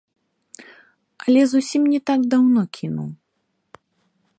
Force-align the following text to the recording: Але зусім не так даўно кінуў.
Але 1.27 1.41
зусім 1.51 1.81
не 1.93 1.99
так 2.11 2.21
даўно 2.35 2.61
кінуў. 2.79 3.09